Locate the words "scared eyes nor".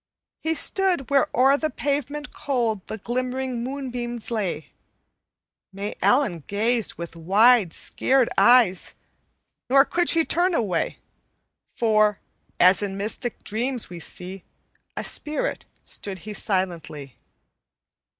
7.71-9.85